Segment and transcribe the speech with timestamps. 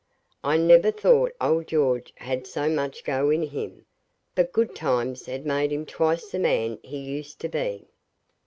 [0.43, 3.85] I never thought old George had so much go in him;
[4.33, 7.85] but good times had made him twice the man he used to be.